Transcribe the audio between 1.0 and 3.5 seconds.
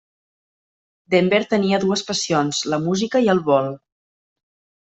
Denver tenia dues passions: la música i el